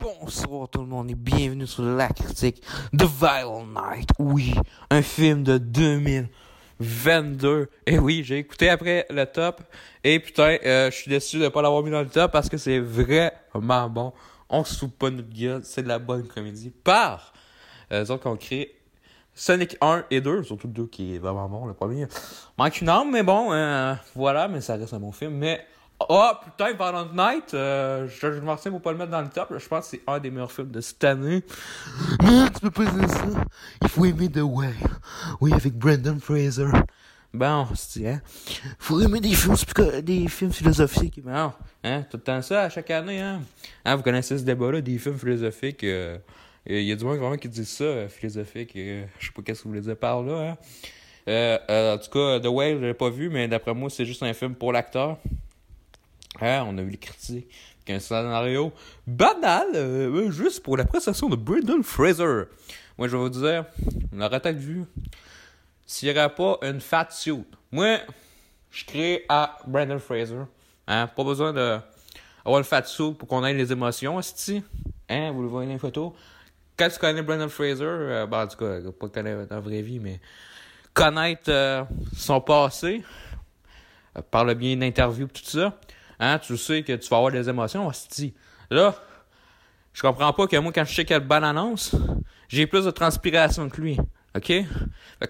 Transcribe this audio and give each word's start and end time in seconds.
Bonsoir 0.00 0.68
tout 0.70 0.80
le 0.80 0.86
monde 0.86 1.10
et 1.10 1.14
bienvenue 1.14 1.66
sur 1.66 1.82
la 1.82 2.08
critique 2.08 2.62
de 2.94 3.04
Violent 3.04 3.66
Night. 3.66 4.08
Oui, 4.18 4.54
un 4.88 5.02
film 5.02 5.42
de 5.42 5.58
2022. 5.58 7.68
Et 7.86 7.98
oui, 7.98 8.22
j'ai 8.24 8.38
écouté 8.38 8.70
après 8.70 9.04
le 9.10 9.26
top. 9.26 9.60
Et 10.02 10.18
putain, 10.18 10.56
euh, 10.64 10.90
je 10.90 10.96
suis 10.96 11.10
déçu 11.10 11.38
de 11.38 11.48
pas 11.48 11.60
l'avoir 11.60 11.82
mis 11.82 11.90
dans 11.90 12.00
le 12.00 12.08
top 12.08 12.32
parce 12.32 12.48
que 12.48 12.56
c'est 12.56 12.78
vraiment 12.78 13.90
bon. 13.90 14.14
On 14.48 14.64
se 14.64 14.86
pas 14.86 15.10
notre 15.10 15.28
gueule, 15.28 15.60
c'est 15.64 15.82
de 15.82 15.88
la 15.88 15.98
bonne 15.98 16.26
comédie. 16.26 16.70
Par 16.70 17.34
euh, 17.92 18.04
autres 18.04 18.22
qu'on 18.22 18.36
crée 18.36 18.74
Sonic 19.34 19.76
1 19.82 20.06
et 20.10 20.22
2, 20.22 20.44
surtout 20.44 20.66
le 20.66 20.72
2 20.72 20.86
qui 20.86 21.16
est 21.16 21.18
vraiment 21.18 21.46
bon, 21.46 21.66
le 21.66 21.74
premier. 21.74 22.06
Manque 22.56 22.80
une 22.80 22.88
arme, 22.88 23.10
mais 23.10 23.22
bon, 23.22 23.52
euh, 23.52 23.92
voilà, 24.14 24.48
mais 24.48 24.62
ça 24.62 24.76
reste 24.76 24.94
un 24.94 25.00
bon 25.00 25.12
film. 25.12 25.34
Mais 25.34 25.62
Oh 26.08 26.30
putain, 26.42 26.72
Violent 26.72 27.08
Night, 27.12 27.52
euh, 27.52 28.08
je, 28.08 28.32
je 28.32 28.68
pour 28.70 28.80
pas 28.80 28.92
le 28.92 28.98
mettre 28.98 29.10
dans 29.10 29.20
le 29.20 29.28
top. 29.28 29.52
Je 29.58 29.68
pense 29.68 29.90
que 29.90 29.96
c'est 29.96 30.02
un 30.06 30.18
des 30.18 30.30
meilleurs 30.30 30.50
films 30.50 30.70
de 30.70 30.80
cette 30.80 31.04
année. 31.04 31.42
Non, 32.22 32.46
tu 32.46 32.60
peux 32.60 32.70
pas 32.70 32.86
dire 32.86 33.08
ça. 33.08 33.26
Il 33.82 33.88
faut 33.88 34.06
aimer 34.06 34.30
The 34.30 34.40
Way. 34.42 34.72
Oui, 35.40 35.52
avec 35.52 35.74
Brendan 35.74 36.18
Fraser. 36.18 36.66
Bon, 37.32 37.68
c'est 37.74 38.08
hein? 38.08 38.22
Faut 38.78 39.00
aimer 39.00 39.20
des 39.20 39.34
films, 39.34 39.54
des 40.02 40.26
films 40.26 40.52
philosophiques. 40.52 41.22
Bon, 41.22 41.52
hein, 41.84 42.02
tout 42.10 42.16
le 42.16 42.22
temps 42.22 42.42
ça, 42.42 42.62
à 42.62 42.68
chaque 42.70 42.90
année, 42.90 43.20
hein. 43.20 43.40
hein 43.84 43.94
vous 43.94 44.02
connaissez 44.02 44.38
ce 44.38 44.42
débat-là, 44.42 44.80
des 44.80 44.98
films 44.98 45.18
philosophiques. 45.18 45.84
Euh, 45.84 46.18
il 46.66 46.82
y 46.82 46.92
a 46.92 46.96
du 46.96 47.04
monde 47.04 47.18
vraiment 47.18 47.36
qui 47.36 47.48
dit 47.48 47.64
ça, 47.64 47.84
euh, 47.84 48.08
philosophique. 48.08 48.72
Euh, 48.74 49.04
je 49.18 49.26
sais 49.26 49.32
pas 49.32 49.42
qu'est-ce 49.42 49.60
que 49.60 49.64
vous 49.64 49.70
voulez 49.70 49.82
dire 49.82 49.96
par 49.96 50.22
là, 50.22 50.50
hein. 50.50 50.56
Euh, 51.28 51.94
en 51.94 51.98
tout 51.98 52.10
cas, 52.10 52.40
The 52.40 52.46
Whale, 52.46 52.80
je 52.80 52.86
l'ai 52.86 52.94
pas 52.94 53.10
vu, 53.10 53.28
mais 53.28 53.46
d'après 53.46 53.74
moi, 53.74 53.90
c'est 53.90 54.06
juste 54.06 54.22
un 54.22 54.32
film 54.32 54.54
pour 54.54 54.72
l'acteur. 54.72 55.18
Hein, 56.40 56.64
on 56.66 56.78
a 56.78 56.82
vu 56.82 56.90
les 56.90 56.96
critiques 56.96 57.48
un 57.90 57.98
scénario 57.98 58.72
banal, 59.06 59.68
euh, 59.74 60.30
juste 60.30 60.62
pour 60.62 60.76
la 60.76 60.84
prestation 60.84 61.28
de 61.28 61.36
Brendan 61.36 61.82
Fraser. 61.82 62.44
Moi, 62.98 63.08
je 63.08 63.16
vais 63.16 63.22
vous 63.22 63.28
dire, 63.28 63.64
on 64.12 64.16
l'aurait 64.16 64.40
peut-être 64.40 64.56
vu 64.56 64.84
s'il 65.86 66.12
n'y 66.12 66.18
aurait 66.18 66.34
pas 66.34 66.58
une 66.62 66.80
fat 66.80 67.08
suit. 67.10 67.44
Moi, 67.72 67.98
je 68.70 68.84
crée 68.84 69.24
à 69.28 69.58
Brendan 69.66 69.98
Fraser. 69.98 70.42
Hein, 70.86 71.08
pas 71.08 71.24
besoin 71.24 71.52
de 71.52 71.78
avoir 72.44 72.58
une 72.58 72.64
fat 72.64 72.84
suit 72.84 73.12
pour 73.12 73.28
qu'on 73.28 73.44
ait 73.44 73.54
les 73.54 73.72
émotions, 73.72 74.20
cest 74.22 74.62
Hein, 75.08 75.32
vous 75.32 75.42
le 75.42 75.48
voyez 75.48 75.66
dans 75.66 75.72
les 75.72 75.78
photos. 75.78 76.12
Quand 76.76 76.88
tu 76.88 76.98
connais 76.98 77.22
Brendan 77.22 77.48
Fraser, 77.48 77.84
euh, 77.84 78.26
ben, 78.26 78.44
en 78.44 78.46
tout 78.46 78.56
cas, 78.56 78.78
pas 78.98 79.08
connaître 79.08 79.48
dans 79.48 79.56
la 79.56 79.60
vraie 79.60 79.82
vie, 79.82 79.98
mais 79.98 80.20
connaître 80.94 81.50
euh, 81.50 81.84
son 82.16 82.40
passé, 82.40 83.02
par 84.30 84.44
le 84.44 84.54
bien 84.54 84.76
d'interview 84.76 85.26
tout 85.26 85.42
ça, 85.44 85.78
Hein, 86.20 86.38
tu 86.38 86.56
sais 86.58 86.82
que 86.82 86.92
tu 86.92 87.08
vas 87.08 87.16
avoir 87.16 87.32
des 87.32 87.48
émotions, 87.48 87.86
hostie. 87.86 88.34
Là, 88.70 88.94
je 89.94 90.02
comprends 90.02 90.32
pas 90.34 90.46
que 90.46 90.56
moi, 90.58 90.70
quand 90.70 90.84
je 90.84 90.94
sais 90.94 91.04
quelle 91.06 91.26
bonne 91.26 91.42
annonce, 91.42 91.96
j'ai 92.46 92.66
plus 92.66 92.84
de 92.84 92.90
transpiration 92.90 93.68
que 93.70 93.80
lui. 93.80 93.98
OK? 94.36 94.46
Fait 94.46 94.66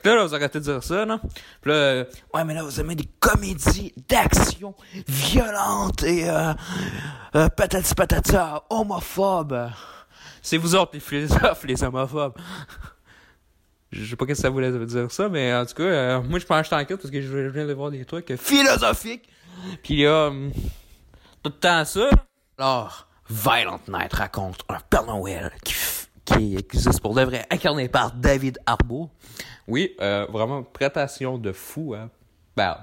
que 0.02 0.08
là, 0.08 0.24
vous 0.27 0.34
arrêtez 0.34 0.58
de 0.58 0.64
dire 0.64 0.82
ça, 0.82 1.06
là. 1.06 1.20
Là, 1.64 1.72
euh, 1.72 2.05
ouais, 2.34 2.44
mais 2.44 2.55
là, 2.55 2.64
vous 2.64 2.80
aimez 2.80 2.97
des 2.97 3.08
comédies 3.20 3.94
d'action 4.08 4.74
violentes 5.06 6.02
et, 6.02 6.28
euh, 6.28 6.52
euh 7.36 7.48
patati 7.48 7.94
patata, 7.94 8.64
homophobes. 8.69 9.70
C'est 10.42 10.58
vous 10.58 10.75
autres, 10.75 10.91
les 10.94 11.00
philosophes, 11.00 11.64
les 11.64 11.82
homophobes. 11.84 12.34
Je 13.92 14.04
sais 14.04 14.16
pas 14.16 14.25
ce 14.25 14.28
que 14.28 14.34
ça 14.34 14.50
voulait 14.50 14.72
dire 14.86 15.10
ça, 15.10 15.28
mais 15.28 15.54
en 15.54 15.64
tout 15.64 15.75
cas, 15.75 15.82
euh, 15.82 16.22
moi, 16.22 16.38
je 16.38 16.47
pense 16.47 16.60
que 16.60 16.64
je 16.66 16.70
t'enquête 16.70 16.97
parce 17.00 17.10
que 17.10 17.20
je 17.20 17.36
viens 17.48 17.66
de 17.66 17.72
voir 17.72 17.91
des 17.91 18.04
trucs 18.04 18.36
philosophiques. 18.36 19.28
Puis 19.82 20.02
là, 20.02 20.27
hum, 20.28 20.52
tout 21.42 21.50
le 21.50 21.58
temps 21.58 21.84
ça. 21.84 22.10
Alors, 22.58 23.08
Violent 23.28 23.80
Night 23.88 24.12
raconte 24.12 24.62
un 24.69 24.78
Père 24.80 25.05
Noël 25.05 25.50
qui, 25.64 25.74
qui 26.24 26.56
existe 26.56 27.00
pour 27.00 27.14
de 27.14 27.22
vrai, 27.22 27.47
incarné 27.50 27.88
par 27.88 28.12
David 28.12 28.58
Harbour. 28.66 29.10
Oui, 29.66 29.94
euh, 30.00 30.27
vraiment, 30.30 30.62
prestation 30.62 31.38
de 31.38 31.52
fou, 31.52 31.94
hein. 31.94 32.10
Ben, 32.56 32.76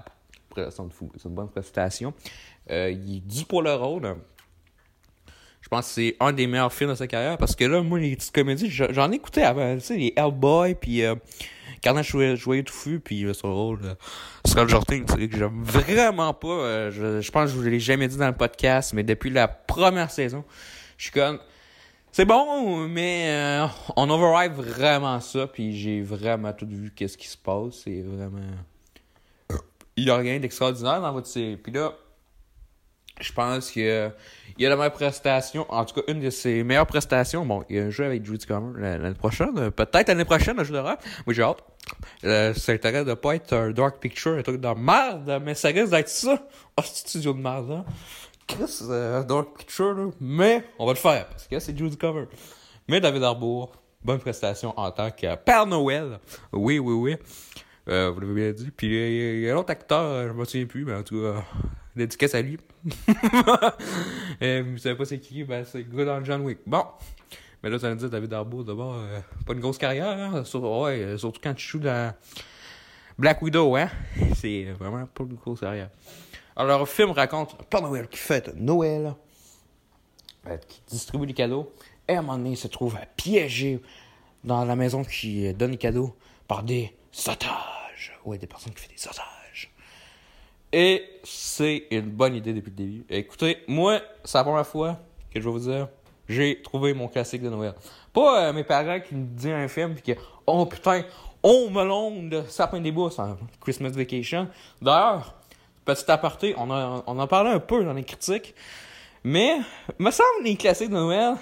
prestation 0.49 0.85
de 0.85 0.93
fou, 0.93 1.11
c'est 1.17 1.27
une 1.27 1.35
bonne 1.35 1.49
prestation. 1.49 2.13
Euh, 2.71 2.89
il 2.89 3.17
est 3.17 3.19
dû 3.19 3.45
pour 3.45 3.61
le 3.61 3.73
rôle. 3.73 4.15
Je 5.61 5.67
pense 5.69 5.87
que 5.87 5.93
c'est 5.93 6.15
un 6.19 6.31
des 6.31 6.47
meilleurs 6.47 6.71
films 6.71 6.91
de 6.91 6.95
sa 6.95 7.07
carrière 7.07 7.37
parce 7.37 7.55
que 7.55 7.65
là, 7.65 7.81
moi, 7.81 7.99
les 7.99 8.15
petites 8.15 8.33
comédies, 8.33 8.69
j'en 8.69 9.11
ai 9.11 9.15
écouté 9.15 9.43
avant, 9.43 9.75
tu 9.75 9.81
sais, 9.81 9.97
les 9.97 10.13
Hellboy, 10.15 10.75
puis 10.75 11.03
euh, 11.03 11.15
Carnage 11.81 12.15
Joyeux 12.35 12.63
Touffu, 12.63 12.99
puis 12.99 13.23
euh, 13.23 13.33
son 13.33 13.53
rôle, 13.53 13.79
euh, 13.83 13.95
Scott 14.45 14.69
Jordan, 14.69 15.05
que 15.05 15.38
j'aime 15.38 15.63
vraiment 15.63 16.33
pas. 16.33 16.47
Euh, 16.47 16.91
je, 16.91 17.21
je, 17.21 17.31
pense 17.31 17.45
que 17.45 17.51
je 17.51 17.61
vous 17.61 17.69
l'ai 17.69 17.79
jamais 17.79 18.07
dit 18.07 18.17
dans 18.17 18.27
le 18.27 18.35
podcast, 18.35 18.93
mais 18.93 19.03
depuis 19.03 19.29
la 19.29 19.47
première 19.47 20.11
saison, 20.11 20.43
je 20.97 21.03
suis 21.05 21.13
comme... 21.13 21.39
C'est 22.11 22.25
bon, 22.25 22.88
mais 22.88 23.25
euh, 23.27 23.67
on 23.95 24.09
override 24.09 24.53
vraiment 24.53 25.19
ça, 25.19 25.45
puis 25.45 25.77
j'ai 25.77 26.01
vraiment 26.01 26.51
tout 26.51 26.67
vu 26.67 26.91
qu'est-ce 26.95 27.17
qui 27.17 27.27
se 27.27 27.38
passe. 27.38 27.81
C'est 27.83 28.01
vraiment... 28.01 28.41
Il 29.95 30.05
y 30.05 30.09
a 30.09 30.15
rien 30.15 30.39
d'extraordinaire 30.39 31.01
dans 31.01 31.11
votre 31.11 31.27
série. 31.27 31.57
Puis 31.57 31.71
là, 31.71 31.94
je 33.19 33.33
pense 33.33 33.72
que 33.72 34.09
il 34.57 34.63
y 34.63 34.66
a 34.66 34.69
la 34.69 34.75
meilleure 34.75 34.94
prestation, 34.94 35.66
en 35.69 35.85
tout 35.85 36.01
cas 36.01 36.11
une 36.11 36.19
de 36.19 36.29
ses 36.29 36.63
meilleures 36.63 36.88
prestations. 36.88 37.45
Bon, 37.45 37.63
il 37.69 37.75
y 37.75 37.79
a 37.79 37.83
un 37.83 37.89
jeu 37.89 38.05
avec 38.05 38.25
Judy 38.25 38.45
Comer 38.45 38.97
l'année 38.97 39.13
prochaine, 39.13 39.72
peut-être 39.72 40.07
l'année 40.07 40.25
prochaine, 40.25 40.59
un 40.59 40.63
jeu 40.63 40.73
d'horreur. 40.73 40.97
Moi 41.25 41.33
j'ai 41.33 41.44
hâte. 41.44 41.63
Euh, 42.23 42.53
ça 42.53 42.72
intéresse 42.72 43.06
de 43.06 43.13
pas 43.13 43.35
être 43.35 43.53
un 43.53 43.72
dark 43.72 44.00
picture, 44.00 44.33
un 44.33 44.41
truc 44.41 44.59
de 44.59 44.67
merde, 44.67 45.41
mais 45.44 45.53
ça 45.53 45.69
risque 45.69 45.91
d'être 45.91 46.09
ça. 46.09 46.47
Oh, 46.75 46.81
studio 46.83 47.33
de 47.33 47.39
merde, 47.39 47.72
hein? 47.72 47.85
Chris, 48.47 48.79
euh, 48.89 49.23
dark 49.23 49.57
picture, 49.57 49.94
là. 49.94 50.09
Mais 50.19 50.63
on 50.79 50.85
va 50.85 50.94
le 50.94 50.97
faire 50.97 51.27
parce 51.27 51.47
que 51.47 51.59
c'est 51.59 51.77
Judy 51.77 51.97
Cover. 51.97 52.25
Mais 52.88 53.00
David 53.00 53.23
Arbour, 53.23 53.73
bonne 54.03 54.19
prestation 54.19 54.73
en 54.77 54.91
tant 54.91 55.11
que 55.11 55.35
Père 55.35 55.66
Noël. 55.66 56.19
Oui, 56.53 56.79
oui, 56.79 56.94
oui. 56.94 57.17
Euh, 57.89 58.09
vous 58.11 58.19
l'avez 58.22 58.33
bien 58.33 58.51
dit. 58.51 58.72
Puis 58.72 58.88
il 58.88 59.39
y 59.41 59.50
a 59.50 59.53
un 59.53 59.57
autre 59.57 59.72
acteur, 59.72 60.27
je 60.27 60.33
me 60.33 60.45
souviens 60.45 60.66
plus, 60.66 60.85
mais 60.85 60.94
en 60.94 61.03
tout 61.03 61.22
cas, 61.22 61.44
dédicace 61.97 62.35
à 62.35 62.41
lui. 62.41 62.57
Et 64.41 64.61
vous 64.61 64.77
savez 64.77 64.95
pas 64.95 65.05
c'est 65.05 65.19
qui, 65.19 65.43
ben 65.43 65.65
c'est 65.65 65.85
le 65.91 66.23
John 66.23 66.41
Wick. 66.41 66.59
Bon. 66.65 66.83
Mais 67.63 67.69
là, 67.69 67.79
ça 67.79 67.89
veut 67.89 67.95
dire 67.95 68.09
David 68.09 68.33
Harbour, 68.33 68.63
d'abord, 68.63 68.95
euh, 68.95 69.19
pas 69.45 69.53
une 69.53 69.59
grosse 69.59 69.77
carrière, 69.77 70.07
hein? 70.07 70.43
Surtout, 70.43 70.67
ouais, 70.67 71.01
euh, 71.01 71.17
surtout 71.17 71.41
quand 71.43 71.55
tu 71.55 71.67
joues 71.67 71.79
dans 71.79 72.13
Black 73.17 73.41
Widow, 73.41 73.75
hein? 73.75 73.89
C'est 74.35 74.65
vraiment 74.79 75.05
pas 75.07 75.23
une 75.23 75.35
grosse 75.35 75.61
carrière. 75.61 75.89
Alors, 76.55 76.79
le 76.79 76.85
film 76.85 77.11
raconte 77.11 77.57
Père 77.67 77.81
Noël 77.81 78.07
qui 78.07 78.19
fête 78.19 78.55
Noël, 78.55 79.15
euh, 80.47 80.57
qui 80.67 80.81
distribue 80.87 81.25
des 81.25 81.33
cadeaux, 81.33 81.73
et 82.07 82.13
à 82.13 82.19
un 82.19 82.21
moment 82.21 82.37
donné, 82.37 82.51
il 82.51 82.57
se 82.57 82.67
trouve 82.67 82.95
piégé 83.15 83.81
dans 84.43 84.63
la 84.63 84.75
maison 84.75 85.03
qui 85.03 85.51
donne 85.53 85.71
les 85.71 85.77
cadeaux 85.77 86.15
par 86.47 86.61
des 86.63 86.93
otages. 87.27 88.17
Ouais, 88.23 88.37
des 88.37 88.47
personnes 88.47 88.73
qui 88.73 88.83
font 88.83 88.93
des 88.95 89.07
otages. 89.07 89.46
Et 90.72 91.03
c'est 91.23 91.88
une 91.91 92.09
bonne 92.09 92.35
idée 92.35 92.53
depuis 92.53 92.72
le 92.72 92.75
début. 92.75 93.05
Écoutez, 93.09 93.59
moi, 93.67 94.00
c'est 94.23 94.38
la 94.38 94.44
première 94.44 94.67
fois 94.67 94.97
que 95.31 95.39
je 95.39 95.45
vais 95.45 95.51
vous 95.51 95.59
dire, 95.59 95.88
j'ai 96.28 96.61
trouvé 96.61 96.94
mon 96.94 97.07
classique 97.07 97.41
de 97.41 97.50
Noël. 97.50 97.73
Pas 98.11 98.47
euh, 98.47 98.53
mes 98.53 98.63
parents 98.63 99.00
qui 99.00 99.16
me 99.16 99.25
disent 99.25 99.47
un 99.47 99.67
film 99.67 99.94
puis 99.95 100.13
que 100.13 100.19
oh 100.45 100.66
putain, 100.66 101.03
on 101.41 101.69
me 101.69 102.29
de 102.29 102.44
sapin 102.50 102.81
des 102.81 102.91
bois 102.91 103.09
en 103.19 103.38
Christmas 103.61 103.89
Vacation. 103.89 104.50
D'ailleurs, 104.81 105.35
petit 105.85 106.09
aparté, 106.11 106.53
on, 106.57 106.69
a, 106.69 107.03
on 107.07 107.17
en 107.17 107.27
parlait 107.27 107.51
un 107.51 107.59
peu 107.59 107.83
dans 107.85 107.94
les 107.94 108.03
critiques, 108.03 108.53
mais 109.23 109.59
me 110.00 110.11
semble 110.11 110.44
les 110.44 110.57
classiques 110.57 110.89
de 110.89 110.95
Noël, 110.95 111.35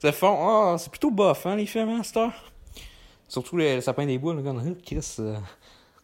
ça 0.00 0.10
font 0.10 0.36
oh, 0.40 0.76
c'est 0.78 0.90
plutôt 0.90 1.10
bof 1.10 1.46
hein 1.46 1.54
les 1.54 1.66
films 1.66 1.90
hein, 1.90 2.02
cette 2.02 2.18
Surtout 3.28 3.56
le, 3.56 3.80
sapin 3.80 4.06
des 4.06 4.18
bois, 4.18 4.34
le 4.34 4.42
gars, 4.42 4.52
Chris, 4.84 5.16
euh, 5.20 5.36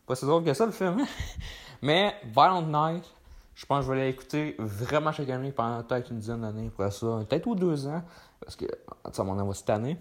pas 0.06 0.14
si 0.14 0.24
drôle 0.24 0.44
que 0.44 0.54
ça 0.54 0.64
le 0.64 0.70
film. 0.70 0.98
Hein? 1.00 1.06
Mais 1.82 2.14
Violent 2.24 2.62
Night, 2.62 3.04
je 3.54 3.66
pense 3.66 3.86
que 3.86 3.92
je 3.92 3.98
vais 3.98 4.06
l'écouter 4.06 4.54
vraiment 4.58 5.12
chaque 5.12 5.30
année 5.30 5.52
pendant 5.52 5.82
peut-être 5.82 6.10
une 6.10 6.18
dizaine 6.18 6.42
d'années 6.42 6.68
après 6.68 6.90
ça. 6.90 7.24
Peut-être 7.28 7.46
ou 7.46 7.54
deux 7.54 7.86
ans. 7.86 8.02
Parce 8.40 8.56
que 8.56 8.66
ça 9.12 9.24
m'en 9.24 9.32
envoie 9.32 9.54
cette 9.54 9.70
année. 9.70 9.96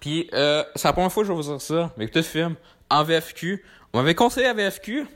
Puis, 0.00 0.28
euh, 0.34 0.62
c'est 0.74 0.88
la 0.88 0.92
première 0.92 1.10
fois 1.10 1.22
que 1.22 1.28
je 1.28 1.32
vais 1.32 1.42
vous 1.42 1.48
dire 1.48 1.60
ça. 1.60 1.90
Mais 1.96 2.04
écoutez 2.04 2.20
le 2.20 2.24
film 2.24 2.54
en 2.90 3.02
VFQ. 3.02 3.64
On 3.92 3.98
m'avait 3.98 4.14
conseillé 4.14 4.46
à 4.46 4.52
VFQ. 4.52 5.06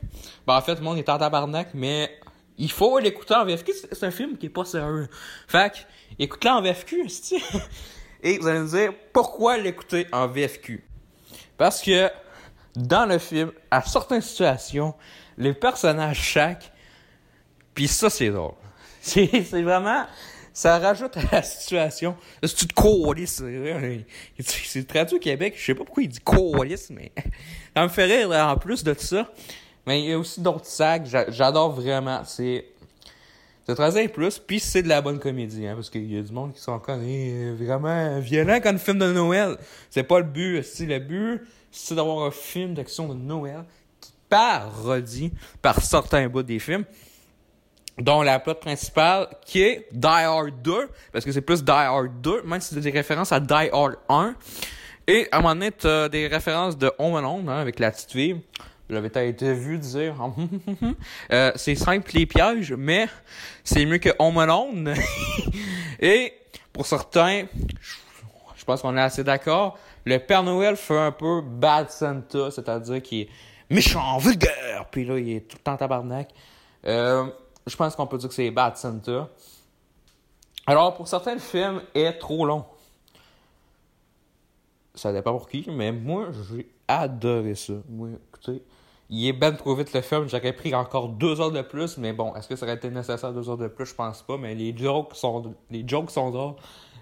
Ben, 0.47 0.55
en 0.55 0.61
fait, 0.61 0.75
le 0.75 0.81
monde 0.81 0.97
est 0.97 1.07
en 1.07 1.17
tabarnak, 1.17 1.69
mais 1.73 2.19
il 2.57 2.71
faut 2.71 2.97
l'écouter 2.99 3.35
en 3.35 3.45
VFQ. 3.45 3.73
C'est 3.91 4.03
un 4.03 4.11
film 4.11 4.37
qui 4.37 4.47
est 4.47 4.49
pas 4.49 4.65
sérieux. 4.65 5.07
Fait 5.47 5.71
que, 5.71 5.77
écoute-le 6.17 6.49
en 6.49 6.61
VFQ, 6.61 7.07
Et 8.23 8.37
vous 8.37 8.47
allez 8.47 8.59
me 8.59 8.67
dire, 8.67 8.93
pourquoi 9.13 9.57
l'écouter 9.57 10.05
en 10.11 10.27
VFQ? 10.27 10.83
Parce 11.57 11.81
que, 11.81 12.09
dans 12.75 13.05
le 13.05 13.17
film, 13.17 13.51
à 13.69 13.81
certaines 13.81 14.21
situations, 14.21 14.93
les 15.37 15.53
personnages 15.53 16.19
chaque, 16.21 16.71
puis 17.73 17.87
ça, 17.87 18.09
c'est 18.09 18.29
drôle. 18.29 18.53
C'est, 19.03 19.25
vraiment, 19.63 20.05
ça 20.53 20.77
rajoute 20.77 21.17
à 21.17 21.21
la 21.31 21.41
situation. 21.41 22.15
C'est 22.43 22.55
tu 22.55 22.67
te 22.67 24.43
c'est 24.43 24.87
traduit 24.87 25.15
au 25.15 25.19
Québec, 25.19 25.55
je 25.57 25.65
sais 25.65 25.73
pas 25.73 25.83
pourquoi 25.83 26.03
il 26.03 26.09
dit 26.09 26.19
coalice, 26.19 26.91
mais 26.91 27.11
ça 27.75 27.81
me 27.81 27.87
fait 27.87 28.05
rire 28.05 28.29
en 28.29 28.55
plus 28.57 28.83
de 28.83 28.93
tout 28.93 29.05
ça. 29.05 29.27
Mais 29.87 30.01
il 30.03 30.09
y 30.09 30.13
a 30.13 30.19
aussi 30.19 30.39
d'autres 30.39 30.67
sacs, 30.67 31.07
j'adore 31.29 31.71
vraiment. 31.71 32.21
C'est, 32.25 32.65
C'est 33.65 33.73
13 33.73 33.97
ans 33.97 34.07
plus, 34.13 34.37
puis 34.37 34.59
c'est 34.59 34.83
de 34.83 34.89
la 34.89 35.01
bonne 35.01 35.17
comédie, 35.17 35.65
hein, 35.65 35.73
parce 35.73 35.89
qu'il 35.89 36.13
y 36.13 36.19
a 36.19 36.21
du 36.21 36.31
monde 36.31 36.53
qui 36.53 36.61
sont 36.61 36.73
encore 36.73 36.99
eh, 37.03 37.53
vraiment 37.53 38.19
violents 38.19 38.59
quand 38.61 38.75
un 38.75 38.77
film 38.77 38.99
de 38.99 39.11
Noël. 39.11 39.57
C'est 39.89 40.03
pas 40.03 40.19
le 40.19 40.25
but. 40.25 40.61
Si 40.63 40.85
le 40.85 40.99
but, 40.99 41.41
c'est 41.71 41.95
d'avoir 41.95 42.25
un 42.25 42.31
film 42.31 42.73
d'action 42.73 43.07
de 43.07 43.13
Noël 43.13 43.63
qui 43.99 44.11
parodie 44.29 45.31
par 45.61 45.81
certains 45.81 46.27
bouts 46.27 46.43
des 46.43 46.59
films, 46.59 46.85
dont 47.97 48.21
la 48.21 48.39
plot 48.39 48.55
principale 48.55 49.27
qui 49.45 49.61
est 49.61 49.87
Die 49.91 50.07
Hard 50.07 50.61
2, 50.61 50.89
parce 51.11 51.25
que 51.25 51.31
c'est 51.31 51.41
plus 51.41 51.63
Die 51.63 51.71
Hard 51.71 52.21
2, 52.21 52.43
même 52.43 52.61
si 52.61 52.73
c'est 52.73 52.81
des 52.81 52.91
références 52.91 53.31
à 53.31 53.39
Die 53.39 53.69
Hard 53.71 53.97
1. 54.09 54.35
Et 55.07 55.27
à 55.31 55.37
un 55.37 55.41
moment 55.41 55.55
donné, 55.55 55.71
t'as 55.71 56.09
des 56.09 56.27
références 56.27 56.77
de 56.77 56.91
Home 56.99 57.15
Alone, 57.15 57.49
hein, 57.49 57.57
avec 57.57 57.79
la 57.79 57.91
petite 57.91 58.11
fille. 58.11 58.41
J'avais 58.89 59.29
été 59.29 59.53
vu 59.53 59.77
dire 59.77 60.15
euh, 61.31 61.51
c'est 61.55 61.75
simple 61.75 62.11
les 62.13 62.25
pièges, 62.25 62.73
mais 62.73 63.07
c'est 63.63 63.85
mieux 63.85 63.99
que 63.99 64.09
Home 64.19 64.37
Alone. 64.37 64.93
Et 65.99 66.33
pour 66.73 66.85
certains, 66.85 67.45
je 68.55 68.65
pense 68.65 68.81
qu'on 68.81 68.95
est 68.97 69.01
assez 69.01 69.23
d'accord, 69.23 69.79
le 70.05 70.17
Père 70.17 70.43
Noël 70.43 70.75
fait 70.75 70.97
un 70.97 71.11
peu 71.11 71.41
Bad 71.41 71.89
Santa, 71.89 72.51
c'est-à-dire 72.51 73.01
qu'il 73.01 73.21
est 73.21 73.29
méchant, 73.69 74.17
vulgaire, 74.17 74.87
puis 74.91 75.05
là, 75.05 75.17
il 75.17 75.29
est 75.29 75.41
tout 75.41 75.57
le 75.57 75.63
temps 75.63 75.77
tabarnak. 75.77 76.29
Euh, 76.85 77.25
je 77.67 77.75
pense 77.75 77.95
qu'on 77.95 78.07
peut 78.07 78.17
dire 78.17 78.29
que 78.29 78.35
c'est 78.35 78.51
Bad 78.51 78.77
Santa. 78.77 79.29
Alors, 80.67 80.93
pour 80.93 81.07
certains, 81.07 81.33
le 81.33 81.39
film 81.39 81.81
est 81.93 82.13
trop 82.13 82.45
long. 82.45 82.65
Ça 84.93 85.13
dépend 85.13 85.31
pour 85.31 85.47
qui, 85.47 85.65
mais 85.69 85.91
moi, 85.91 86.27
j'ai 86.49 86.69
adoré 86.87 87.55
ça. 87.55 87.73
Moi, 87.87 88.09
écoutez, 88.27 88.61
il 89.09 89.27
est 89.27 89.33
ben 89.33 89.55
trop 89.55 89.75
vite 89.75 89.93
le 89.93 90.01
film. 90.01 90.27
J'aurais 90.27 90.53
pris 90.53 90.75
encore 90.75 91.09
deux 91.09 91.39
heures 91.39 91.51
de 91.51 91.61
plus, 91.61 91.97
mais 91.97 92.13
bon, 92.13 92.35
est-ce 92.35 92.47
que 92.47 92.55
ça 92.55 92.65
aurait 92.65 92.75
été 92.75 92.89
nécessaire 92.89 93.33
deux 93.33 93.49
heures 93.49 93.57
de 93.57 93.67
plus? 93.67 93.85
Je 93.85 93.95
pense 93.95 94.21
pas, 94.21 94.37
mais 94.37 94.55
les 94.55 94.75
jokes 94.75 95.15
sont, 95.15 95.53
les 95.69 95.87
jokes 95.87 96.11
sont 96.11 96.29
drôles. 96.31 96.55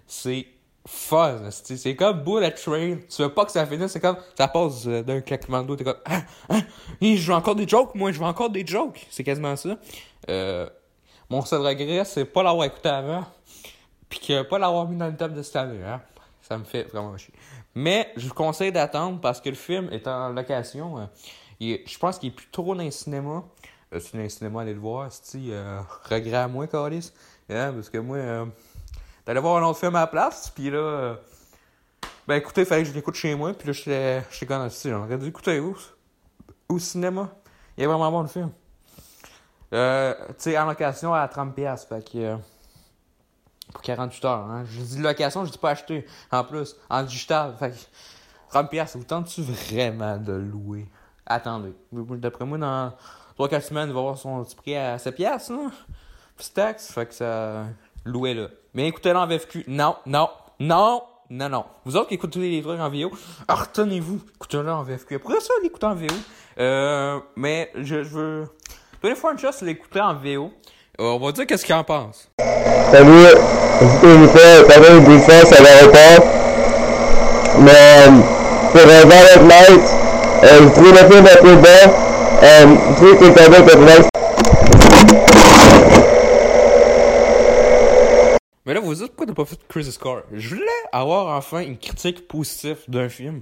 C'est 0.07 0.47
fun. 0.89 1.49
C'est 1.51 1.95
comme 1.95 2.23
Bullet 2.23 2.51
Train. 2.51 2.97
Tu 3.09 3.21
veux 3.21 3.33
pas 3.33 3.45
que 3.45 3.51
ça 3.51 3.65
finisse, 3.65 3.91
c'est 3.91 3.99
comme, 3.99 4.17
ça 4.37 4.47
passe 4.47 4.87
euh, 4.87 5.03
d'un 5.03 5.21
claquement 5.21 5.61
de 5.61 5.67
dos, 5.67 5.75
t'es 5.75 5.83
comme, 5.83 5.99
ah, 6.05 6.21
ah, 6.49 6.59
je 7.01 7.27
veux 7.27 7.33
encore 7.33 7.55
des 7.55 7.67
jokes, 7.67 7.93
moi, 7.95 8.11
je 8.11 8.19
veux 8.19 8.25
encore 8.25 8.49
des 8.49 8.65
jokes. 8.65 9.05
C'est 9.09 9.23
quasiment 9.23 9.55
ça. 9.55 9.77
Euh, 10.29 10.67
mon 11.29 11.45
seul 11.45 11.61
regret, 11.61 12.05
c'est 12.05 12.25
pas 12.25 12.41
l'avoir 12.41 12.65
écouté 12.65 12.89
avant, 12.89 13.23
puis 14.09 14.19
que 14.19 14.41
pas 14.41 14.57
l'avoir 14.57 14.87
mis 14.87 14.97
dans 14.97 15.07
le 15.07 15.15
top 15.15 15.33
de 15.33 15.43
cette 15.43 15.55
année. 15.55 15.79
Ça 16.41 16.57
me 16.57 16.63
fait 16.63 16.83
vraiment 16.83 17.15
chier. 17.17 17.33
Mais 17.75 18.11
je 18.17 18.27
vous 18.27 18.33
conseille 18.33 18.71
d'attendre 18.71 19.21
parce 19.21 19.39
que 19.39 19.49
le 19.49 19.55
film 19.55 19.89
est 19.91 20.07
en 20.07 20.29
location. 20.29 20.97
Euh, 20.97 21.05
je 21.59 21.97
pense 21.99 22.17
qu'il 22.17 22.29
est 22.29 22.35
plus 22.35 22.49
trop 22.51 22.75
dans 22.75 22.83
le 22.83 22.91
cinéma. 22.91 23.43
Euh, 23.93 23.99
si 23.99 24.13
dans 24.13 24.23
le 24.23 24.29
cinéma, 24.29 24.61
allez 24.61 24.73
le 24.73 24.79
voir. 24.79 25.11
Si, 25.11 25.51
euh, 25.51 25.79
regret 26.09 26.37
à 26.37 26.47
moi, 26.47 26.67
Carlis. 26.67 27.11
Hein, 27.49 27.73
parce 27.73 27.89
que 27.89 27.99
moi, 27.99 28.47
t'allais 29.29 29.41
voir 29.41 29.63
un 29.63 29.67
autre 29.67 29.77
film 29.77 29.95
à 29.95 29.99
la 29.99 30.07
place. 30.07 30.49
Puis 30.49 30.71
là, 30.71 30.77
euh, 30.79 31.15
ben 32.27 32.33
écoutez, 32.37 32.65
fallait 32.65 32.81
que 32.81 32.89
je 32.89 32.95
l'écoute 32.95 33.13
chez 33.13 33.35
moi. 33.35 33.53
Puis 33.53 33.67
là, 33.67 33.73
j'étais, 33.73 34.23
j'étais 34.31 34.47
comme 34.47 34.67
on 34.85 35.03
aurait 35.03 35.17
dû 35.19 35.27
écouter 35.27 35.59
où 35.59 35.77
Au 36.67 36.79
cinéma. 36.79 37.29
Il 37.77 37.83
est 37.83 37.85
vraiment 37.85 38.09
bon 38.11 38.23
le 38.23 38.27
film. 38.27 38.49
Euh, 39.71 40.15
tu 40.29 40.33
sais, 40.39 40.57
en 40.57 40.65
location 40.65 41.13
à 41.13 41.27
30$. 41.27 41.87
Fait 41.87 42.11
que. 42.11 42.17
Euh, 42.17 42.37
pour 43.71 43.83
48 43.83 44.25
heures. 44.25 44.49
Hein. 44.49 44.63
Je 44.65 44.81
dis 44.81 44.97
location, 44.97 45.45
je 45.45 45.51
dis 45.51 45.59
pas 45.59 45.69
acheter. 45.69 46.07
En 46.31 46.43
plus, 46.43 46.75
en 46.89 47.03
digital. 47.03 47.53
Fait 47.59 47.69
que 47.69 48.57
30$, 48.57 48.97
vous 48.97 49.03
tentez-tu 49.03 49.43
vraiment 49.43 50.17
de 50.17 50.33
louer? 50.33 50.87
attendez. 51.27 51.75
D'après 51.91 52.45
moi, 52.45 52.57
dans 52.57 52.93
3-4 53.37 53.61
semaines, 53.61 53.89
il 53.89 53.93
va 53.93 53.99
avoir 53.99 54.17
son 54.17 54.43
petit 54.43 54.55
prix 54.55 54.75
à 54.75 54.97
7 54.97 55.13
piastres, 55.13 55.51
là. 55.51 55.69
Puis 56.35 56.49
taxe, 56.51 56.91
fait 56.91 57.05
que 57.05 57.13
ça... 57.13 57.65
Louez 58.05 58.33
là. 58.33 58.47
Mais 58.73 58.87
écoutez-le 58.87 59.17
en 59.17 59.27
VFQ. 59.27 59.65
Non, 59.67 59.95
non, 60.05 60.29
non, 60.59 61.01
non, 61.29 61.49
non. 61.49 61.65
Vous 61.85 61.95
autres 61.95 62.09
qui 62.09 62.15
écoutez 62.15 62.39
les 62.39 62.61
trucs 62.61 62.79
en 62.79 62.89
VO, 62.89 63.11
retenez-vous. 63.47 64.19
Écoutez-le 64.35 64.71
en 64.71 64.83
VFQ. 64.83 65.15
Après 65.15 65.39
ça, 65.39 65.53
l'écouter 65.63 65.85
en 65.87 65.95
VO. 65.95 66.07
Euh, 66.59 67.19
mais 67.35 67.71
je, 67.75 67.95
veux... 67.97 68.47
Donnez 69.01 69.15
fois 69.15 69.31
une 69.31 69.39
chance 69.39 69.61
l'écouter 69.61 70.01
en 70.01 70.13
VO. 70.13 70.51
Euh, 70.99 71.03
on 71.03 71.19
va 71.19 71.31
dire 71.31 71.47
qu'est-ce 71.47 71.65
qu'il 71.65 71.75
en 71.75 71.83
pense. 71.83 72.29
Salut, 72.91 73.25
écoutez, 73.81 74.17
Nicolas, 74.17 74.63
t'avais 74.67 74.97
une 74.97 75.03
défense 75.05 75.53
à 75.53 75.63
l'aéroport. 75.63 76.27
Mais, 77.59 77.71
euh, 77.71 78.11
pour 78.71 78.81
Valent 78.81 79.47
Night, 79.47 79.81
euh, 80.43 80.59
je 80.63 80.69
trouve 80.69 80.91
le 80.91 80.97
film 80.97 81.25
un 81.25 81.41
peu 81.41 81.55
bon. 81.55 81.93
Euh, 82.43 82.65
je 82.89 82.95
trouve 82.95 83.17
qu'il 83.17 83.27
est 83.27 83.47
un 83.47 83.51
peu 83.51 83.71
complexe. 83.71 84.09
Mais 88.69 88.75
là, 88.75 88.81
vous 88.81 88.89
vous 88.89 88.93
dites 88.93 89.07
pourquoi 89.07 89.25
t'as 89.25 89.33
pas 89.33 89.45
fait 89.45 89.57
Crazy 89.67 89.91
Score? 89.91 90.21
Je 90.31 90.49
voulais 90.49 90.67
avoir 90.91 91.35
enfin 91.35 91.61
une 91.61 91.79
critique 91.79 92.27
positive 92.27 92.77
d'un 92.87 93.09
film. 93.09 93.41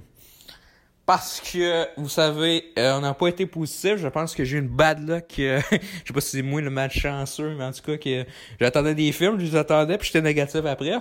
Parce 1.04 1.42
que, 1.42 1.86
vous 2.00 2.08
savez, 2.08 2.72
euh, 2.78 2.96
on 2.96 3.02
n'a 3.02 3.12
pas 3.12 3.26
été 3.26 3.44
positif. 3.44 3.96
Je 3.98 4.08
pense 4.08 4.34
que 4.34 4.42
j'ai 4.42 4.56
eu 4.56 4.60
une 4.60 4.68
bad 4.68 5.06
luck. 5.06 5.38
euh, 5.38 5.60
je 5.70 5.76
sais 6.06 6.14
pas 6.14 6.22
si 6.22 6.30
c'est 6.30 6.40
moi 6.40 6.62
le 6.62 6.70
match 6.70 7.00
chanceux, 7.00 7.54
mais 7.58 7.64
en 7.64 7.72
tout 7.72 7.82
cas, 7.82 7.98
que 7.98 8.24
j'attendais 8.58 8.94
des 8.94 9.12
films, 9.12 9.38
je 9.38 9.44
les 9.44 9.56
attendais, 9.56 9.98
puis 9.98 10.06
j'étais 10.06 10.22
négatif 10.22 10.64
après. 10.64 10.96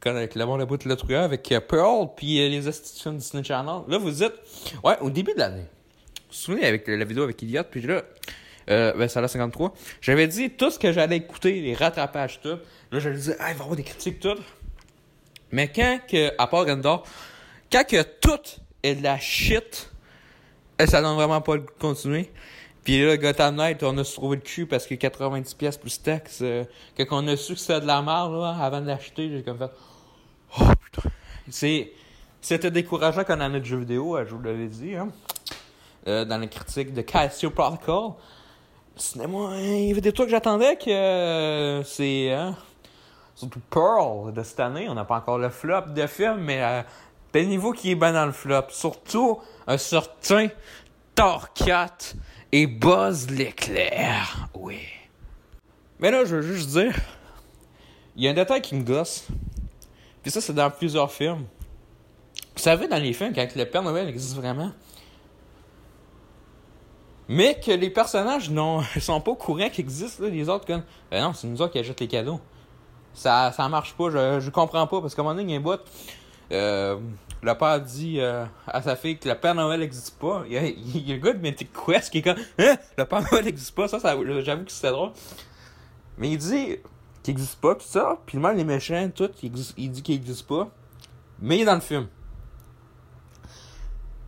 Comme 0.00 0.16
avec 0.16 0.34
le 0.34 0.44
monde 0.44 0.60
de 0.60 0.66
bout 0.66 0.76
de 0.76 0.86
l'autre 0.86 1.10
avec 1.14 1.48
Pearl, 1.66 2.10
puis 2.14 2.42
euh, 2.42 2.50
les 2.50 2.68
institutions 2.68 3.14
de 3.14 3.16
Disney 3.20 3.42
Channel. 3.42 3.84
Là, 3.88 3.96
vous 3.96 4.10
dites, 4.10 4.34
ouais, 4.84 4.98
au 5.00 5.08
début 5.08 5.32
de 5.32 5.38
l'année, 5.38 5.64
vous 5.64 6.24
vous 6.28 6.34
souvenez 6.34 6.66
avec 6.66 6.86
euh, 6.90 6.96
la 6.98 7.06
vidéo 7.06 7.22
avec 7.22 7.40
Idiot, 7.40 7.62
puis 7.70 7.80
là, 7.80 8.02
euh, 8.70 8.92
ben, 8.94 9.08
ça 9.08 9.26
53. 9.26 9.74
J'avais 10.00 10.26
dit 10.26 10.50
tout 10.50 10.70
ce 10.70 10.78
que 10.78 10.92
j'allais 10.92 11.16
écouter, 11.16 11.60
les 11.60 11.74
rattrapages, 11.74 12.40
tout. 12.40 12.58
Là, 12.90 12.98
je 12.98 13.10
disais, 13.10 13.36
ah, 13.40 13.50
il 13.50 13.54
va 13.54 13.58
y 13.58 13.62
avoir 13.62 13.76
des 13.76 13.82
critiques, 13.82 14.20
tout. 14.20 14.38
Mais 15.52 15.68
quand 15.68 16.00
que, 16.08 16.32
à 16.38 16.46
part 16.46 16.66
Endor, 16.68 17.04
quand 17.70 17.84
que 17.86 18.02
tout 18.02 18.60
est 18.82 18.96
de 18.96 19.02
la 19.02 19.18
shit, 19.18 19.90
eh, 20.78 20.86
ça 20.86 21.00
donne 21.00 21.16
vraiment 21.16 21.40
pas 21.40 21.56
le 21.56 21.64
continuer. 21.78 22.30
Puis 22.84 23.04
là, 23.04 23.16
Gotham 23.16 23.56
Knight, 23.56 23.82
on 23.82 23.96
a 23.96 24.04
se 24.04 24.14
trouvé 24.14 24.36
le 24.36 24.42
cul 24.42 24.66
parce 24.66 24.86
que 24.86 24.94
90 24.94 25.54
pièces 25.54 25.78
plus 25.78 26.02
taxes. 26.02 26.40
Euh, 26.42 26.64
quand 26.96 27.06
on 27.12 27.28
a 27.28 27.36
su 27.36 27.54
que 27.54 27.60
c'était 27.60 27.80
de 27.80 27.86
la 27.86 28.02
merde, 28.02 28.34
là, 28.34 28.56
avant 28.60 28.80
de 28.80 28.86
l'acheter, 28.86 29.30
j'ai 29.30 29.42
comme 29.42 29.58
fait, 29.58 29.70
oh 30.60 30.64
putain. 30.82 31.08
C'est, 31.50 31.92
c'était 32.42 32.70
décourageant 32.70 33.24
quand 33.24 33.36
on 33.38 33.40
a 33.40 33.48
notre 33.48 33.64
jeu 33.64 33.78
vidéo, 33.78 34.16
euh, 34.16 34.26
je 34.28 34.34
vous 34.34 34.42
l'avais 34.42 34.66
dit, 34.66 34.94
hein. 34.94 35.08
Euh, 36.06 36.26
dans 36.26 36.36
la 36.36 36.46
critique 36.46 36.92
de 36.92 37.00
Cassio 37.00 37.48
Protocol. 37.48 38.12
Cinéma, 38.96 39.38
hein, 39.50 39.60
il 39.60 39.88
y 39.88 39.90
avait 39.90 40.00
des 40.00 40.12
trucs 40.12 40.26
que 40.26 40.30
j'attendais 40.30 40.76
que 40.76 40.88
euh, 40.88 41.82
c'est 41.82 42.30
hein, 42.32 42.54
surtout 43.34 43.60
Pearl 43.70 44.32
de 44.32 44.42
cette 44.42 44.60
année. 44.60 44.88
On 44.88 44.94
n'a 44.94 45.04
pas 45.04 45.16
encore 45.16 45.38
le 45.38 45.48
flop 45.48 45.88
de 45.88 46.06
film, 46.06 46.38
mais 46.38 46.62
euh, 46.62 46.82
le 47.34 47.42
niveau 47.42 47.72
qui 47.72 47.90
est 47.90 47.96
bien 47.96 48.12
dans 48.12 48.26
le 48.26 48.32
flop. 48.32 48.66
Surtout 48.70 49.40
un 49.66 49.78
certain 49.78 50.48
4 51.16 52.14
et 52.52 52.66
Buzz 52.66 53.30
l'éclair. 53.30 54.48
Oui. 54.54 54.78
Mais 55.98 56.10
là, 56.10 56.24
je 56.24 56.36
veux 56.36 56.42
juste 56.42 56.70
dire, 56.70 56.94
il 58.16 58.24
y 58.24 58.28
a 58.28 58.30
un 58.30 58.34
détail 58.34 58.62
qui 58.62 58.74
me 58.74 58.82
gosse. 58.82 59.26
Puis 60.22 60.30
ça, 60.30 60.40
c'est 60.40 60.54
dans 60.54 60.70
plusieurs 60.70 61.12
films. 61.12 61.46
Vous 62.56 62.62
savez, 62.62 62.86
dans 62.86 62.98
les 62.98 63.12
films, 63.12 63.32
quand 63.34 63.46
le 63.56 63.64
Père 63.64 63.82
Noël 63.82 64.08
existe 64.08 64.36
vraiment, 64.36 64.70
mais 67.28 67.58
que 67.58 67.70
les 67.70 67.90
personnages 67.90 68.50
n'ont 68.50 68.82
sont 69.00 69.20
pas 69.20 69.30
au 69.32 69.36
courant 69.36 69.68
qu'ils 69.68 69.84
existent, 69.84 70.24
là, 70.24 70.30
les 70.30 70.48
autres, 70.48 70.66
comme, 70.66 70.82
ben 71.10 71.22
non, 71.24 71.32
c'est 71.32 71.46
nous 71.46 71.60
autres 71.62 71.72
qui 71.72 71.78
achètent 71.78 72.00
les 72.00 72.08
cadeaux. 72.08 72.40
Ça, 73.12 73.52
ça 73.52 73.68
marche 73.68 73.94
pas, 73.94 74.10
je, 74.10 74.40
je 74.40 74.50
comprends 74.50 74.86
pas, 74.86 75.00
parce 75.00 75.14
qu'à 75.14 75.22
un 75.22 75.24
moment 75.24 75.36
donné, 75.36 75.54
il 75.54 75.62
y 75.62 75.68
a 75.68 75.78
euh, 76.52 76.98
le 77.42 77.54
père 77.54 77.80
dit 77.80 78.20
euh, 78.20 78.44
à 78.66 78.82
sa 78.82 78.96
fille 78.96 79.18
que 79.18 79.28
le 79.28 79.34
Père 79.34 79.54
Noël 79.54 79.80
n'existe 79.80 80.18
pas. 80.18 80.42
Il 80.46 80.52
y 80.52 80.58
a, 80.58 80.64
il 80.66 81.08
y 81.08 81.12
a 81.12 81.14
le 81.16 81.20
gars 81.20 81.32
de 81.32 81.38
Mythic 81.38 81.70
qui 82.10 82.18
est 82.18 82.22
comme, 82.22 82.36
hein, 82.58 82.76
le 82.98 83.04
Père 83.04 83.22
Noël 83.30 83.44
n'existe 83.44 83.74
pas, 83.74 83.88
ça, 83.88 83.98
ça 84.00 84.16
j'avoue 84.40 84.64
que 84.64 84.72
c'était 84.72 84.90
drôle. 84.90 85.12
Mais 86.18 86.30
il 86.30 86.38
dit 86.38 86.78
qu'il 87.22 87.34
n'existe 87.34 87.60
pas, 87.60 87.74
pis 87.74 87.86
ça, 87.86 88.18
puis 88.26 88.36
le 88.36 88.42
mal, 88.42 88.56
les 88.56 88.64
méchants, 88.64 89.10
tout, 89.14 89.30
il, 89.42 89.46
existe- 89.46 89.74
il 89.76 89.90
dit 89.90 90.02
qu'il 90.02 90.14
n'existe 90.16 90.46
pas. 90.46 90.68
Mais 91.40 91.56
il 91.58 91.62
est 91.62 91.66
dans 91.66 91.74
le 91.74 91.80
film. 91.80 92.06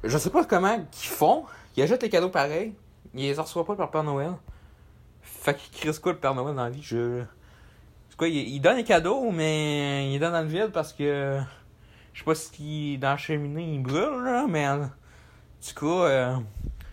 Je 0.04 0.18
sais 0.18 0.30
pas 0.30 0.44
comment 0.44 0.78
qu'ils 0.90 1.08
font. 1.10 1.44
Ils 1.76 1.82
achètent 1.82 2.02
les 2.02 2.08
cadeaux 2.10 2.28
pareils. 2.30 2.74
Ils 3.16 3.23
les 3.23 3.35
reçoivent 3.35 3.66
pas 3.66 3.75
par 3.75 3.90
Père 3.90 4.04
Noël. 4.04 4.32
Fait 5.23 5.56
qu'il 5.56 5.80
crisse 5.80 5.99
quoi 5.99 6.12
le 6.12 6.18
Père 6.18 6.35
Noël 6.35 6.54
dans 6.54 6.64
la 6.64 6.70
vie? 6.70 6.82
Je. 6.82 7.23
C'est 8.08 8.16
quoi, 8.16 8.28
il, 8.28 8.37
il 8.37 8.61
donne 8.61 8.76
les 8.76 8.85
cadeaux, 8.85 9.30
mais 9.32 10.12
il 10.12 10.20
donne 10.20 10.32
dans 10.32 10.42
le 10.42 10.49
vide 10.49 10.70
parce 10.73 10.92
que. 10.92 11.40
Je 12.12 12.20
sais 12.20 12.25
pas 12.25 12.35
si 12.35 12.96
dans 12.96 13.11
la 13.11 13.16
cheminée 13.18 13.75
il 13.75 13.82
brûle, 13.82 14.25
là, 14.25 14.46
mais 14.49 14.66
tout 15.75 15.80
cas, 15.80 16.04
euh, 16.06 16.37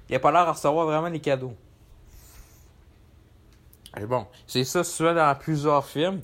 il 0.09 0.15
a 0.15 0.19
pas 0.19 0.31
l'air 0.31 0.41
à 0.41 0.51
recevoir 0.51 0.85
vraiment 0.85 1.09
les 1.09 1.19
cadeaux. 1.19 1.55
Et 3.97 4.05
bon, 4.05 4.25
c'est 4.47 4.63
ça, 4.63 4.83
ça 4.83 5.13
dans 5.13 5.35
plusieurs 5.39 5.85
films. 5.85 6.21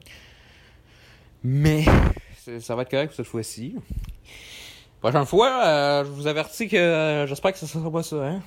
Mais 1.43 1.85
ça 2.59 2.75
va 2.75 2.81
être 2.81 2.91
correct 2.91 3.13
cette 3.15 3.27
fois-ci. 3.27 3.75
Prochaine 4.99 5.25
fois, 5.25 5.65
euh, 5.65 6.03
je 6.03 6.09
vous 6.09 6.27
avertis 6.27 6.67
que 6.67 7.25
j'espère 7.27 7.53
que 7.53 7.59
ça 7.59 7.67
sera 7.67 7.89
pas 7.89 8.03
ça, 8.03 8.17
hein. 8.17 8.41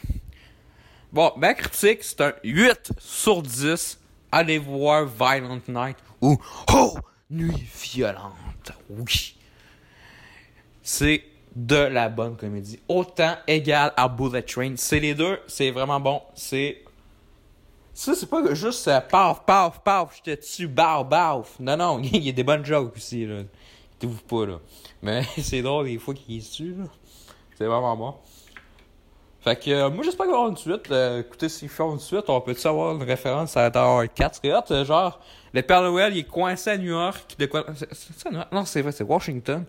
Bon, 1.13 1.31
ma 1.37 1.53
critique, 1.53 2.03
c'est 2.03 2.21
un 2.23 2.33
8 2.43 2.93
sur 2.99 3.43
10 3.43 3.99
allez 4.33 4.59
voir 4.59 5.05
Violent 5.05 5.61
Night 5.69 5.99
ou 6.23 6.39
Oh, 6.73 6.95
Nuit 7.31 7.69
violente. 7.83 8.73
Oui. 8.89 9.37
C'est 10.83 11.23
de 11.55 11.77
la 11.77 12.09
bonne 12.09 12.37
comédie. 12.37 12.81
Autant 12.89 13.37
égal 13.47 13.93
à 13.97 14.09
Bullet 14.09 14.43
Train. 14.43 14.75
C'est 14.77 15.01
les 15.01 15.15
deux, 15.15 15.39
c'est 15.47 15.71
vraiment 15.71 16.01
bon. 16.01 16.23
C'est. 16.35 16.83
Ça, 17.93 18.15
c'est 18.15 18.29
pas 18.29 18.55
juste 18.55 18.89
euh, 18.89 19.01
paf, 19.03 19.45
paf, 19.45 19.81
paf, 19.85 20.17
je 20.17 20.23
te 20.23 20.41
tue, 20.41 20.67
baf, 20.67 21.07
baf. 21.07 21.61
Non, 21.61 21.77
non, 21.77 21.99
il 22.03 22.25
y 22.25 22.31
a 22.31 22.33
des 22.33 22.43
bonnes 22.43 22.65
jokes 22.65 22.97
aussi, 22.97 23.27
là. 23.27 23.43
Pas, 24.29 24.47
là. 24.47 24.61
Mais 25.03 25.25
c'est 25.39 25.61
drôle 25.61 25.87
les 25.87 25.99
fois 25.99 26.15
qu'il 26.15 26.43
tue, 26.43 26.75
là. 26.75 26.85
C'est 27.57 27.67
vraiment 27.67 27.97
bon. 27.97 28.15
Fait 29.43 29.57
que 29.57 29.71
euh, 29.71 29.91
moi 29.91 30.05
j'espère 30.05 30.27
qu'il 30.27 30.33
va 30.33 30.39
y 30.39 30.41
avoir 30.41 30.49
une 30.51 30.57
suite. 30.57 30.91
Euh, 30.91 31.21
écoutez, 31.21 31.49
s'ils 31.49 31.69
font 31.69 31.93
une 31.93 31.99
suite, 31.99 32.25
on 32.29 32.41
peut-tu 32.41 32.67
avoir 32.67 32.95
une 32.95 33.03
référence 33.03 33.57
à 33.57 33.71
Tower 33.71 34.09
4? 34.09 34.41
C'est 34.41 34.55
hot, 34.55 34.61
euh, 34.71 34.85
genre, 34.85 35.21
le 35.53 35.63
Père 35.63 35.83
Noël 35.83 36.15
il 36.15 36.21
est 36.21 36.29
coincé 36.29 36.71
à 36.71 36.79
New 36.79 36.91
York. 36.91 37.35
De 37.39 37.47
quoi... 37.47 37.67
C'est 37.77 37.95
ça? 37.95 38.31
Non, 38.53 38.65
c'est 38.65 38.83
vrai, 38.83 38.93
c'est 38.93 39.05
Washington. 39.05 39.65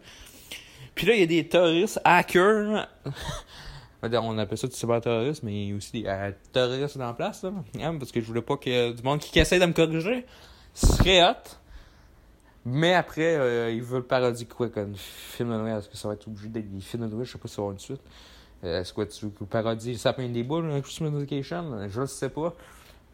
Puis 0.94 1.08
là, 1.08 1.16
il 1.16 1.20
y 1.22 1.24
a 1.24 1.26
des 1.26 1.48
terroristes 1.48 2.00
hackers. 2.04 2.88
on 4.04 4.38
appelle 4.38 4.58
ça 4.58 4.68
du 4.68 4.76
cyber-terrorisme, 4.76 5.46
mais 5.46 5.54
il 5.54 5.70
y 5.70 5.74
a 5.74 5.76
aussi 5.76 5.92
des 5.92 6.08
euh, 6.08 6.32
terroristes 6.52 6.98
dans 6.98 7.08
la 7.08 7.14
place, 7.14 7.44
là. 7.44 7.52
Hein, 7.82 7.98
parce 7.98 8.12
que 8.12 8.22
je 8.22 8.26
voulais 8.26 8.42
pas 8.42 8.58
que 8.58 8.92
du 8.92 9.02
monde 9.02 9.20
qui 9.20 9.40
essaie 9.40 9.60
de 9.60 9.66
me 9.66 9.74
corriger 9.74 10.26
serait 10.74 11.24
hot. 11.24 11.58
Mais 12.66 12.94
après, 12.94 13.36
euh, 13.36 13.72
ils 13.72 13.84
veulent 13.84 14.06
parodier 14.06 14.46
quoi 14.46 14.70
comme 14.70 14.96
film 14.96 15.50
de 15.50 15.56
Noël? 15.56 15.80
Est-ce 15.80 15.90
que 15.90 15.98
ça 15.98 16.08
va 16.08 16.14
être 16.14 16.28
obligé 16.28 16.48
d'être 16.48 16.72
des 16.72 16.82
films 16.82 17.08
de 17.08 17.14
Noël? 17.14 17.26
Je 17.26 17.32
sais 17.32 17.38
pas 17.38 17.48
si 17.48 17.56
ça 17.56 17.62
va 17.62 17.66
avoir 17.66 17.74
une 17.74 17.80
suite. 17.80 18.02
Euh, 18.64 18.82
Est-ce 18.82 18.94
que 18.94 19.02
tu 19.04 19.26
veux 19.26 19.46
parodier 19.46 19.94
le 19.94 20.00
sapin 20.00 20.28
des 20.28 20.44
boules, 20.44 20.70
hein, 20.72 20.82
Christmas 20.82 21.10
Education? 21.10 21.88
Je 21.90 22.02
le 22.02 22.08
sais 22.08 22.30
pas. 22.30 22.54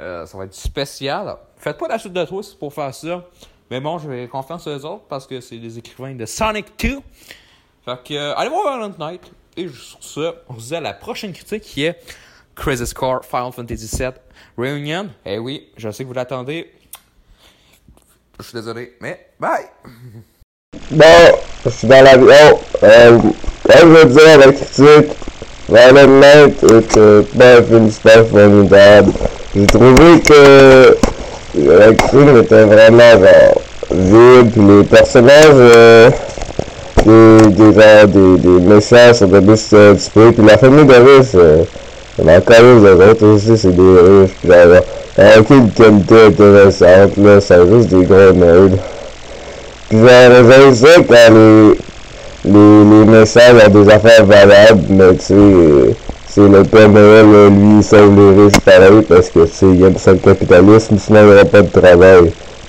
Euh, 0.01 0.25
ça 0.25 0.37
va 0.37 0.45
être 0.45 0.53
spécial. 0.53 1.35
Faites 1.57 1.77
pas 1.77 1.87
la 1.87 1.99
suite 1.99 2.13
de 2.13 2.23
twist 2.23 2.57
pour 2.57 2.73
faire 2.73 2.93
ça. 2.93 3.25
Mais 3.69 3.79
bon, 3.79 3.97
j'ai 3.99 4.27
confiance 4.27 4.65
aux 4.67 4.85
autres 4.85 5.03
parce 5.09 5.27
que 5.27 5.41
c'est 5.41 5.57
des 5.57 5.77
écrivains 5.77 6.15
de 6.15 6.25
Sonic 6.25 6.67
2. 6.79 6.99
Fait 7.85 8.03
que, 8.03 8.13
euh, 8.13 8.35
allez 8.35 8.49
voir 8.49 8.77
Violent 8.77 8.95
Night. 8.99 9.21
Et 9.57 9.67
sur 9.67 10.01
ce, 10.01 10.35
on 10.47 10.57
se 10.57 10.67
dit 10.67 10.75
à 10.75 10.81
la 10.81 10.93
prochaine 10.93 11.33
critique 11.33 11.63
qui 11.63 11.85
est 11.85 11.99
Crazy 12.55 12.87
Score 12.87 13.25
Final 13.25 13.51
Fantasy 13.51 13.97
VII 13.97 14.11
Reunion. 14.57 15.09
Eh 15.25 15.37
oui, 15.37 15.69
je 15.75 15.89
sais 15.91 16.03
que 16.03 16.07
vous 16.07 16.13
l'attendez. 16.13 16.71
Je 18.39 18.43
suis 18.43 18.53
désolé, 18.53 18.95
mais 19.01 19.31
bye! 19.39 19.65
Bon, 20.91 21.69
suis 21.69 21.87
dans 21.87 22.03
l'avion. 22.03 22.59
Euh, 22.83 23.19
comme 23.67 23.97
je 23.97 24.07
disais 24.07 24.31
à 24.31 24.37
la 24.37 24.53
critique, 24.53 25.28
Violent 25.71 26.19
Night 26.19 26.63
est 26.63 27.37
pas 27.37 27.57
un 27.57 27.61
film 27.61 27.91
super 27.91 28.25
formidable. 28.25 29.11
J'ai 29.55 29.67
trouvé 29.67 30.19
que 30.27 30.97
la 31.55 31.93
critique 31.93 32.43
était 32.43 32.63
vraiment 32.63 33.11
genre 33.11 33.61
vide, 33.91 34.51
puis 34.51 34.61
les 34.67 34.83
personnages 34.83 35.45
euh, 35.53 36.09
des, 37.05 37.47
des, 37.49 37.71
des, 37.71 38.37
des 38.37 38.65
méchants 38.65 39.13
sont 39.13 39.31
un 39.33 39.41
peu 39.41 39.55
stéréotypés, 39.55 40.31
puis 40.31 40.45
la 40.45 40.57
famille 40.57 40.85
de 40.85 40.93
riches, 40.93 41.35
euh, 41.35 41.63
on 42.17 42.27
en 42.27 42.41
connaît 42.41 42.89
les 42.89 43.05
autres 43.05 43.25
aussi, 43.27 43.55
c'est 43.55 43.75
des 43.75 43.99
riches, 43.99 44.35
puis 44.41 44.51
genre, 44.51 44.81
a 45.17 45.39
aucune 45.39 45.69
qualité 45.71 46.25
intéressante, 46.27 47.17
là, 47.17 47.41
c'est 47.41 47.69
juste 47.69 47.89
des 47.89 48.05
gros 48.05 48.33
nerds. 48.33 48.77
Puis 49.89 49.99
genre, 49.99 50.49
j'aime 50.49 50.75
ça 50.75 50.87
quand 51.07 51.33
les, 51.33 51.77
les, 52.51 52.83
les 52.83 53.05
méchants 53.05 53.39
ont 53.65 53.69
des 53.69 53.89
affaires 53.91 54.25
valables, 54.25 54.83
mais 54.89 55.15
tu 55.15 55.25
sais, 55.25 55.95
c'est 56.27 56.47
le 56.47 56.63
Père 56.63 56.89
Noël, 56.89 57.25
lui, 57.51 57.77
il 57.77 57.83
sauve 57.83 58.15
les 58.15 58.43
riches 58.43 58.59
pareil, 58.59 59.01
parce 59.07 59.29
que 59.29 59.45
tu 59.45 59.53
sais, 59.53 59.65
il 59.67 59.83
aime 59.83 59.97
ça 59.97 60.11
le 60.11 60.17
capitalisme, 60.17 60.97
sinon 60.97 61.21
il 61.21 61.25
n'y 61.27 61.33
aura 61.33 61.45
pas 61.45 61.61
de 61.61 61.69
travail. 61.69 62.31